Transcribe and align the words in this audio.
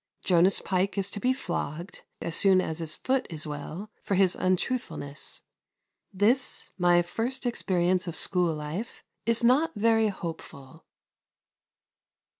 Jonas 0.25 0.59
Pike 0.61 0.97
is 0.97 1.11
to 1.11 1.19
be 1.19 1.31
flogged, 1.31 2.01
as 2.23 2.35
soon 2.35 2.59
as 2.59 2.79
his 2.79 2.95
foot 2.95 3.27
is 3.29 3.45
well, 3.45 3.91
for 4.01 4.15
his 4.15 4.33
untruthfulness. 4.35 5.43
This, 6.11 6.71
my 6.75 7.03
first 7.03 7.45
experience 7.45 8.07
of 8.07 8.15
school 8.15 8.51
life, 8.55 9.03
is 9.27 9.43
not 9.43 9.73
very 9.75 10.07
hopeful. 10.07 10.85